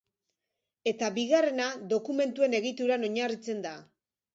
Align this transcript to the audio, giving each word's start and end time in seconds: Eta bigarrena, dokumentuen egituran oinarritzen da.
Eta 0.93 1.11
bigarrena, 1.19 1.69
dokumentuen 1.95 2.61
egituran 2.65 3.11
oinarritzen 3.13 3.67
da. 3.69 3.81